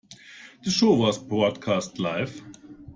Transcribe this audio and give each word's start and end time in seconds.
The 0.63 0.71
show 0.71 0.95
was 0.95 1.19
broadcast 1.19 1.99
live. 1.99 2.41